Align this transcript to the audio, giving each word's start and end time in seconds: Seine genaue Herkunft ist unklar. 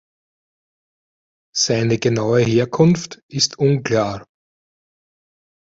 Seine 1.55 1.99
genaue 1.99 2.39
Herkunft 2.39 3.21
ist 3.27 3.59
unklar. 3.59 4.25